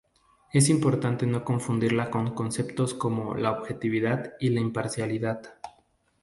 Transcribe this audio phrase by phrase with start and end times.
[0.51, 5.59] Es importante no confundirla con conceptos como la objetividad y la imparcialidad.